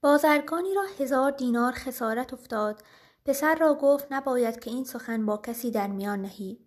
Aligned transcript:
بازرگانی 0.00 0.74
را 0.74 0.82
هزار 0.98 1.30
دینار 1.30 1.72
خسارت 1.72 2.32
افتاد. 2.32 2.82
پسر 3.24 3.54
را 3.54 3.74
گفت 3.74 4.06
نباید 4.10 4.60
که 4.60 4.70
این 4.70 4.84
سخن 4.84 5.26
با 5.26 5.36
کسی 5.36 5.70
در 5.70 5.86
میان 5.86 6.22
نهی. 6.22 6.58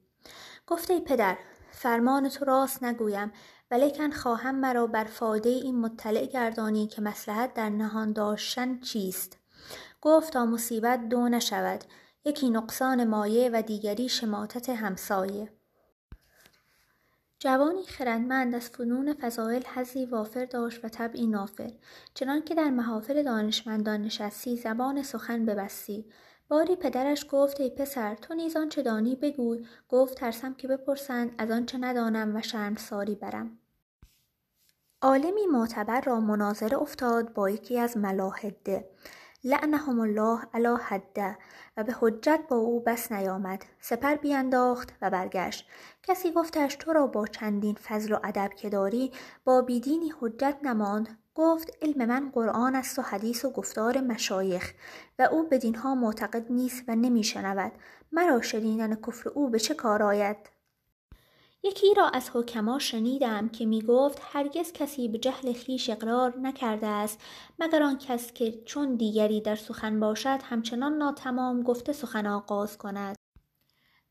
گفت 0.68 0.92
پدر 0.92 1.38
فرمان 1.72 2.30
تو 2.30 2.46
راست 2.46 2.84
نگویم 2.84 3.32
ولیکن 3.72 4.12
خواهم 4.12 4.56
مرا 4.56 4.88
بر 4.88 5.04
فایده 5.04 5.50
این 5.50 5.80
مطلع 5.80 6.26
گردانی 6.26 6.88
که 6.88 7.02
مصلحت 7.02 7.54
در 7.54 7.70
نهان 7.70 8.14
داشتن 8.14 8.80
چیست؟ 8.80 9.38
گفت 10.02 10.34
تا 10.34 10.46
مصیبت 10.46 11.10
دو 11.10 11.30
نشود. 11.30 11.84
یکی 12.26 12.50
نقصان 12.50 13.08
مایه 13.08 13.50
و 13.54 13.62
دیگری 13.62 14.10
شماتت 14.10 14.70
همسایه. 14.70 15.61
جوانی 17.44 17.84
خردمند 17.84 18.56
از 18.56 18.70
فنون 18.70 19.14
فضایل 19.14 19.64
حظی 19.68 20.06
وافر 20.06 20.46
داشت 20.46 20.86
و 20.86 20.90
طبعی 20.90 21.28
نافر. 21.28 21.72
چنانکه 22.14 22.56
در 22.56 22.70
محافل 22.70 23.24
دانشمندان 23.24 24.02
نشستی 24.02 24.58
زبان 24.58 25.04
سخن 25.04 25.46
ببستی. 25.46 26.06
باری 26.50 26.76
پدرش 26.76 27.26
گفت 27.32 27.60
ای 27.62 27.70
پسر 27.70 28.16
تو 28.16 28.34
نیز 28.34 28.58
آنچه 28.58 28.82
دانی 28.82 29.16
بگوی 29.16 29.66
گفت 29.90 30.18
ترسم 30.18 30.54
که 30.54 30.68
بپرسند 30.68 31.36
از 31.38 31.52
آنچه 31.52 31.78
ندانم 31.78 32.36
و 32.36 32.42
شرمساری 32.42 33.16
برم. 33.16 33.58
عالمی 35.02 35.46
معتبر 35.46 36.02
را 36.02 36.20
مناظره 36.20 36.78
افتاد 36.78 37.34
با 37.34 37.50
یکی 37.50 37.80
از 37.80 37.98
ملاحده. 37.98 38.90
لعنهم 39.44 40.00
الله 40.00 40.40
علی 40.54 40.76
حده 40.84 41.38
و 41.78 41.84
به 41.84 41.96
حجت 42.00 42.40
با 42.50 42.56
او 42.56 42.80
بس 42.80 43.12
نیامد. 43.12 43.66
سپر 43.80 44.16
بینداخت 44.16 44.94
و 45.02 45.10
برگشت. 45.10 45.68
کسی 46.04 46.32
گفتش 46.32 46.76
تو 46.76 46.94
را 46.94 47.08
با 47.08 47.28
چندین 47.28 47.76
فضل 47.76 48.14
و 48.14 48.20
ادب 48.24 48.50
که 48.56 48.70
داری 48.70 49.12
با 49.44 49.62
بیدینی 49.62 50.14
حجت 50.20 50.58
نماند. 50.64 51.18
گفت 51.36 51.78
علم 51.82 52.06
من 52.06 52.32
قرآن 52.32 52.76
است 52.76 53.00
و 53.00 53.02
حدیث 53.02 53.46
و 53.46 53.50
گفتار 53.50 54.02
مشایخ 54.02 54.74
و 55.20 55.28
او 55.32 55.50
بدینها 55.50 55.96
معتقد 55.96 56.52
نیست 56.52 56.84
و 56.88 56.96
نمیشنود. 56.96 57.72
مرا 58.12 58.42
شنیدن 58.42 58.96
کفر 58.96 59.30
او 59.30 59.50
به 59.50 59.60
چه 59.60 59.74
کار 59.74 60.04
آید؟ 60.04 60.61
یکی 61.64 61.94
را 61.94 62.08
از 62.08 62.30
حکما 62.34 62.80
شنیدم 62.80 63.50
که 63.50 63.66
می 63.66 63.82
گفت 63.82 64.22
هرگز 64.32 64.72
کسی 64.72 65.08
به 65.08 65.18
جهل 65.18 65.54
خویش 65.54 65.90
اقرار 65.90 66.40
نکرده 66.40 66.88
است 66.88 67.22
مگر 67.60 67.84
آن 67.84 67.98
کس 67.98 68.34
که 68.34 68.62
چون 68.66 68.96
دیگری 68.96 69.42
در 69.42 69.56
سخن 69.56 70.00
باشد 70.00 70.40
همچنان 70.44 70.98
ناتمام 70.98 71.64
گفته 71.64 71.94
سخن 71.94 72.28
آغاز 72.28 72.78
کند. 72.78 73.16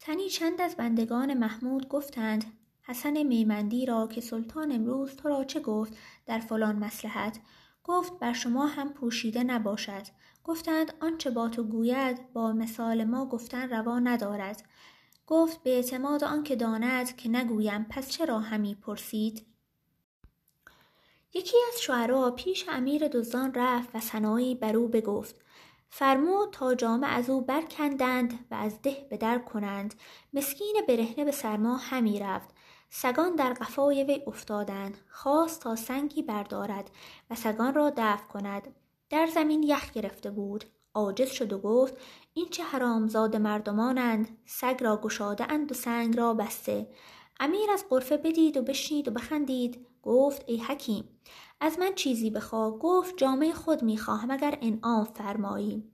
تنی 0.01 0.29
چند 0.29 0.61
از 0.61 0.77
بندگان 0.77 1.35
محمود 1.35 1.89
گفتند 1.89 2.45
حسن 2.83 3.23
میمندی 3.23 3.87
را 3.87 4.07
که 4.07 4.21
سلطان 4.21 4.73
امروز 4.73 5.17
تو 5.17 5.29
را 5.29 5.45
چه 5.45 5.61
گفت 5.61 5.93
در 6.27 6.39
فلان 6.39 6.77
مصلحت؟ 6.77 7.41
گفت 7.85 8.19
بر 8.19 8.33
شما 8.33 8.67
هم 8.67 8.93
پوشیده 8.93 9.45
نباشد. 9.45 10.03
گفتند 10.45 10.93
آنچه 11.01 11.31
با 11.31 11.49
تو 11.49 11.63
گوید 11.63 12.33
با 12.33 12.53
مثال 12.53 13.05
ما 13.05 13.27
گفتن 13.27 13.71
روا 13.71 13.99
ندارد. 13.99 14.63
گفت 15.31 15.63
به 15.63 15.71
اعتماد 15.71 16.25
آنکه 16.25 16.57
داند 16.57 17.17
که 17.17 17.29
نگویم 17.29 17.87
پس 17.91 18.09
چرا 18.09 18.39
همی 18.39 18.75
پرسید؟ 18.75 19.47
یکی 21.35 21.57
از 21.73 21.81
شعرا 21.81 22.31
پیش 22.31 22.69
امیر 22.69 23.09
دزدان 23.09 23.55
رفت 23.55 23.89
و 23.95 24.01
ثنایی 24.01 24.55
بر 24.55 24.77
او 24.77 24.89
بگفت. 24.89 25.35
فرمود 25.91 26.53
تا 26.53 26.75
جامه 26.75 27.07
از 27.07 27.31
او 27.31 27.41
برکندند 27.41 28.47
و 28.51 28.55
از 28.55 28.83
ده 28.83 29.07
به 29.11 29.17
در 29.17 29.39
کنند. 29.39 29.95
مسکین 30.33 30.77
برهنه 30.89 31.25
به 31.25 31.33
سرما 31.33 31.77
همی 31.77 32.19
رفت. 32.19 32.49
سگان 32.89 33.35
در 33.35 33.53
قفای 33.53 34.05
وی 34.05 34.23
افتادند. 34.27 34.99
خواست 35.09 35.63
تا 35.63 35.77
سنگی 35.77 36.23
بردارد 36.23 36.91
و 37.31 37.35
سگان 37.35 37.75
را 37.75 37.93
دفع 37.97 38.27
کند. 38.27 38.75
در 39.11 39.27
زمین 39.27 39.63
یخ 39.63 39.93
گرفته 39.93 40.31
بود. 40.31 40.65
عاجز 40.95 41.31
شد 41.31 41.53
و 41.53 41.59
گفت 41.59 41.95
این 42.35 42.49
چه 42.51 42.63
حرامزاده 42.63 43.39
مردمانند 43.39 44.39
سگ 44.45 44.77
را 44.81 44.97
گشاده 44.97 45.53
اند 45.53 45.73
و 45.73 45.75
سنگ 45.75 46.17
را 46.17 46.35
بسته. 46.35 46.89
امیر 47.41 47.71
از 47.71 47.85
غرفه 47.91 48.17
بدید 48.17 48.57
و 48.57 48.63
بشنید 48.63 49.09
و 49.09 49.11
بخندید. 49.11 49.87
گفت 50.03 50.45
ای 50.47 50.57
حکیم 50.57 51.05
از 51.61 51.79
من 51.79 51.95
چیزی 51.95 52.31
بخواه. 52.31 52.79
گفت 52.79 53.17
جامه 53.17 53.53
خود 53.53 53.83
می‌خواهم 53.83 54.31
اگر 54.31 54.59
انعام 54.63 55.05
فرمایی. 55.05 55.85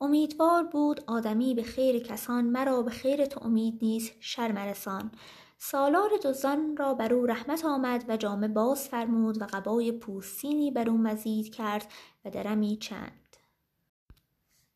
امیدوار 0.00 0.64
بود 0.64 1.04
آدمی 1.06 1.54
به 1.54 1.62
خیر 1.62 2.02
کسان 2.02 2.44
مرا 2.44 2.82
به 2.82 2.90
خیر 2.90 3.26
تو 3.26 3.44
امید 3.44 3.78
نیست 3.82 4.12
شر 4.20 4.52
مرسان. 4.52 5.12
سالار 5.58 6.10
دزدان 6.24 6.76
را 6.76 6.94
بر 6.94 7.14
او 7.14 7.26
رحمت 7.26 7.64
آمد 7.64 8.04
و 8.08 8.16
جامه 8.16 8.48
باز 8.48 8.88
فرمود 8.88 9.42
و 9.42 9.46
قبای 9.52 9.92
پوستینی 9.92 10.70
بر 10.70 10.90
او 10.90 10.98
مزید 10.98 11.54
کرد 11.54 11.92
و 12.24 12.30
درمی 12.30 12.76
چند. 12.76 13.25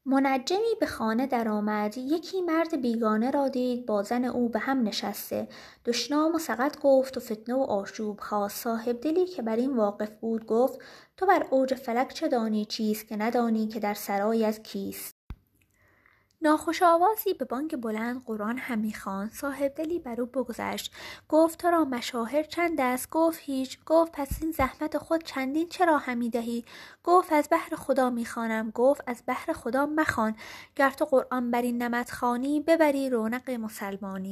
منجمی 0.07 0.75
به 0.81 0.87
خانه 0.87 1.27
درآمد. 1.27 1.99
یکی 1.99 2.43
مرد 2.43 2.81
بیگانه 2.81 3.31
را 3.31 3.49
دید 3.49 3.87
با 3.87 4.03
زن 4.03 4.25
او 4.25 4.49
به 4.49 4.59
هم 4.59 4.83
نشسته. 4.83 5.49
دشنام 5.85 6.35
و 6.35 6.39
سقط 6.39 6.81
گفت 6.81 7.17
و 7.17 7.21
فتنه 7.21 7.55
و 7.55 7.61
آشوب 7.61 8.21
خواست. 8.21 8.57
صاحبدلی 8.65 9.27
که 9.27 9.43
بر 9.43 9.57
این 9.57 9.77
واقف 9.77 10.11
بود 10.11 10.47
گفت 10.47 10.79
تو 11.17 11.27
بر 11.27 11.47
اوج 11.51 11.75
فلک 11.75 12.13
چه 12.15 12.29
دانی؟ 12.29 12.65
چیست 12.65 13.09
که 13.09 13.17
ندانی 13.17 13.67
که 13.69 13.81
در 13.81 13.95
سرایت 13.95 14.63
کیست؟ 14.63 15.10
ناخوش 16.43 16.83
آوازی 16.83 17.35
به 17.35 17.45
بانگ 17.45 17.77
بلند 17.77 18.25
قرآن 18.25 18.59
همی 18.59 18.93
خواند. 18.93 19.33
صاحبدلی 19.33 19.99
بر 19.99 20.21
او 20.21 20.27
بگذشت. 20.27 20.93
گفت 21.29 21.59
تو 21.59 21.71
را 21.71 21.85
مشاهر 21.85 22.43
چند 22.43 22.81
است؟ 22.81 23.11
گفت 23.11 23.39
هیچ. 23.43 23.79
گفت 23.87 24.13
پس 24.13 24.29
این 24.43 24.53
زحمت 24.53 24.99
خود 24.99 25.23
چندین 25.25 25.69
چرا 25.69 25.99
همی 25.99 26.31
دهی؟ 26.31 26.65
گفت 27.05 27.33
از 27.33 27.49
بهر 27.49 27.77
خدا 27.77 28.11
می‌خوانم 28.11 28.71
گفت 28.71 29.01
از 29.07 29.23
بهر 29.27 29.53
خدا 29.53 29.87
مخوان. 29.87 30.37
گر 30.77 30.91
تو 30.91 31.05
قرآن 31.05 31.51
بر 31.51 31.63
این 31.63 31.83
نمط 31.83 32.11
خوانی 32.11 32.61
ببری 32.61 33.11
رونق 33.11 33.51
مسلمانی. 33.51 34.29